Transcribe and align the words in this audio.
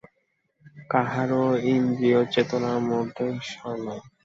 কাহারও 0.89 1.43
ইন্দ্রিয়-চেতনার 1.67 2.79
মধ্যে 2.89 3.23
ঈশ্বর 3.39 3.75
নাই। 3.85 3.99